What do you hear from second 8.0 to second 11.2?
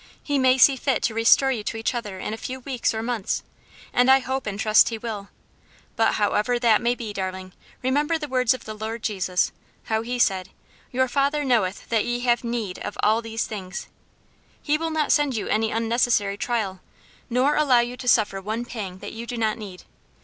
the words of the Lord Jesus, how he said, 'Your